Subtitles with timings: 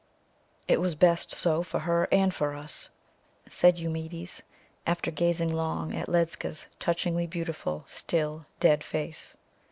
[0.67, 2.89] "It was best so for her and for us,"
[3.47, 4.41] said Eumedes,
[4.87, 9.37] after gazing long at Ledscha's touchingly beautiful, still, dead face.